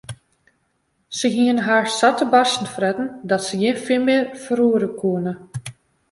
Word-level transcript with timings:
Se 1.17 1.27
hiene 1.33 1.61
har 1.67 1.85
sa 1.97 2.09
te 2.17 2.25
barsten 2.33 2.67
fretten 2.75 3.07
dat 3.29 3.41
se 3.47 3.53
gjin 3.61 3.83
fin 3.85 4.01
mear 4.05 4.25
ferroere 4.43 4.89
koene. 4.99 5.33